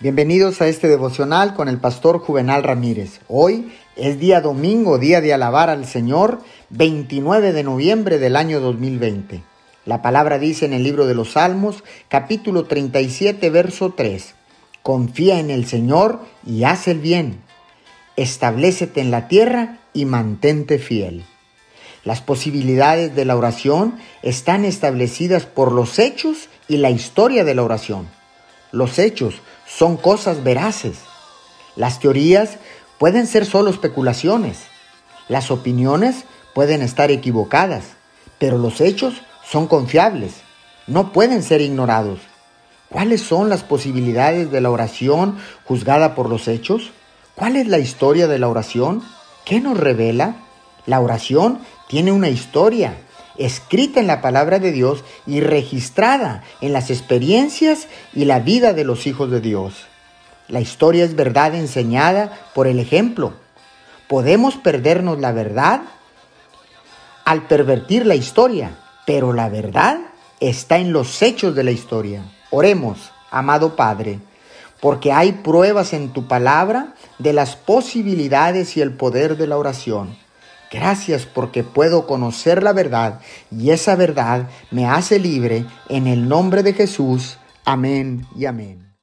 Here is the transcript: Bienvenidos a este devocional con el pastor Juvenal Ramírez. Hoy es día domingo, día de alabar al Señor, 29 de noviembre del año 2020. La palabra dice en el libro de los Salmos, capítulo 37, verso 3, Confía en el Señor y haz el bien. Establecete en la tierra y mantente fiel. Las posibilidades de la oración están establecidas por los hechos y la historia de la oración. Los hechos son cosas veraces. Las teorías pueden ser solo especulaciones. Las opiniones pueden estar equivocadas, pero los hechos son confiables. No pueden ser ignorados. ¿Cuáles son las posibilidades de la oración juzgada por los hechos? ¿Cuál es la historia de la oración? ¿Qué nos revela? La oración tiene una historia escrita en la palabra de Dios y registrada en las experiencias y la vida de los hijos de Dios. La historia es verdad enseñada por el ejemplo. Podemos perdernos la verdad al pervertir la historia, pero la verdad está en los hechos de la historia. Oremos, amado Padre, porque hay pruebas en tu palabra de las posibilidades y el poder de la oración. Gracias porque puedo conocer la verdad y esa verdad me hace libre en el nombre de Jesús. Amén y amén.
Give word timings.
Bienvenidos 0.00 0.62
a 0.62 0.68
este 0.68 0.86
devocional 0.86 1.54
con 1.54 1.66
el 1.66 1.78
pastor 1.78 2.20
Juvenal 2.20 2.62
Ramírez. 2.62 3.18
Hoy 3.26 3.72
es 3.96 4.20
día 4.20 4.40
domingo, 4.40 4.96
día 4.96 5.20
de 5.20 5.34
alabar 5.34 5.70
al 5.70 5.86
Señor, 5.86 6.38
29 6.70 7.52
de 7.52 7.64
noviembre 7.64 8.20
del 8.20 8.36
año 8.36 8.60
2020. 8.60 9.42
La 9.86 10.00
palabra 10.00 10.38
dice 10.38 10.66
en 10.66 10.72
el 10.72 10.84
libro 10.84 11.04
de 11.08 11.16
los 11.16 11.32
Salmos, 11.32 11.82
capítulo 12.06 12.66
37, 12.66 13.50
verso 13.50 13.92
3, 13.96 14.36
Confía 14.84 15.40
en 15.40 15.50
el 15.50 15.66
Señor 15.66 16.20
y 16.46 16.62
haz 16.62 16.86
el 16.86 17.00
bien. 17.00 17.40
Establecete 18.14 19.00
en 19.00 19.10
la 19.10 19.26
tierra 19.26 19.80
y 19.94 20.04
mantente 20.04 20.78
fiel. 20.78 21.24
Las 22.04 22.20
posibilidades 22.20 23.16
de 23.16 23.24
la 23.24 23.36
oración 23.36 23.98
están 24.22 24.64
establecidas 24.64 25.44
por 25.44 25.72
los 25.72 25.98
hechos 25.98 26.48
y 26.68 26.76
la 26.76 26.90
historia 26.90 27.42
de 27.42 27.56
la 27.56 27.64
oración. 27.64 28.17
Los 28.72 28.98
hechos 28.98 29.36
son 29.66 29.96
cosas 29.96 30.44
veraces. 30.44 30.98
Las 31.76 32.00
teorías 32.00 32.58
pueden 32.98 33.26
ser 33.26 33.46
solo 33.46 33.70
especulaciones. 33.70 34.58
Las 35.28 35.50
opiniones 35.50 36.24
pueden 36.54 36.82
estar 36.82 37.10
equivocadas, 37.10 37.84
pero 38.38 38.58
los 38.58 38.80
hechos 38.80 39.14
son 39.44 39.66
confiables. 39.66 40.34
No 40.86 41.12
pueden 41.12 41.42
ser 41.42 41.60
ignorados. 41.60 42.20
¿Cuáles 42.90 43.20
son 43.20 43.48
las 43.48 43.62
posibilidades 43.62 44.50
de 44.50 44.60
la 44.60 44.70
oración 44.70 45.38
juzgada 45.64 46.14
por 46.14 46.28
los 46.28 46.48
hechos? 46.48 46.90
¿Cuál 47.34 47.56
es 47.56 47.68
la 47.68 47.78
historia 47.78 48.26
de 48.26 48.38
la 48.38 48.48
oración? 48.48 49.02
¿Qué 49.44 49.60
nos 49.60 49.78
revela? 49.78 50.36
La 50.86 51.00
oración 51.00 51.60
tiene 51.88 52.12
una 52.12 52.28
historia 52.28 52.96
escrita 53.38 54.00
en 54.00 54.06
la 54.06 54.20
palabra 54.20 54.58
de 54.58 54.72
Dios 54.72 55.04
y 55.26 55.40
registrada 55.40 56.42
en 56.60 56.72
las 56.72 56.90
experiencias 56.90 57.88
y 58.12 58.24
la 58.24 58.40
vida 58.40 58.72
de 58.72 58.84
los 58.84 59.06
hijos 59.06 59.30
de 59.30 59.40
Dios. 59.40 59.86
La 60.48 60.60
historia 60.60 61.04
es 61.04 61.14
verdad 61.14 61.54
enseñada 61.54 62.32
por 62.54 62.66
el 62.66 62.80
ejemplo. 62.80 63.34
Podemos 64.08 64.56
perdernos 64.56 65.18
la 65.18 65.32
verdad 65.32 65.82
al 67.24 67.46
pervertir 67.46 68.06
la 68.06 68.14
historia, 68.14 68.78
pero 69.06 69.32
la 69.32 69.48
verdad 69.48 70.00
está 70.40 70.78
en 70.78 70.92
los 70.92 71.20
hechos 71.20 71.54
de 71.54 71.64
la 71.64 71.70
historia. 71.70 72.22
Oremos, 72.50 73.12
amado 73.30 73.76
Padre, 73.76 74.20
porque 74.80 75.12
hay 75.12 75.32
pruebas 75.32 75.92
en 75.92 76.12
tu 76.14 76.26
palabra 76.26 76.94
de 77.18 77.34
las 77.34 77.56
posibilidades 77.56 78.76
y 78.76 78.80
el 78.80 78.92
poder 78.92 79.36
de 79.36 79.46
la 79.46 79.58
oración. 79.58 80.16
Gracias 80.70 81.24
porque 81.24 81.64
puedo 81.64 82.06
conocer 82.06 82.62
la 82.62 82.72
verdad 82.72 83.20
y 83.50 83.70
esa 83.70 83.96
verdad 83.96 84.48
me 84.70 84.86
hace 84.86 85.18
libre 85.18 85.64
en 85.88 86.06
el 86.06 86.28
nombre 86.28 86.62
de 86.62 86.74
Jesús. 86.74 87.38
Amén 87.64 88.26
y 88.36 88.44
amén. 88.44 88.87